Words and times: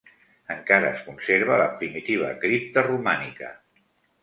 Encara 0.53 0.89
es 0.93 1.03
conserva 1.09 1.59
la 1.63 1.67
primitiva 1.83 2.33
cripta 2.47 2.87
romànica. 2.91 3.55